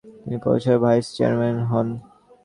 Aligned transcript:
তিনি 0.21 0.37
পৌরসভার 0.43 0.77
vice 0.83 1.05
chairman 1.15 1.55
নির্বাচিত 1.55 1.69
হন। 1.71 1.87